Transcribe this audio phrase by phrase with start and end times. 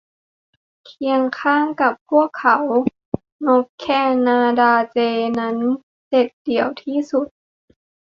[0.85, 2.57] เคียงข้างกับพวกเขา
[3.45, 3.85] นกแค
[4.27, 5.55] นาดาเจย์นั้น
[6.09, 7.27] เด็ดเดี่ยวที่สุด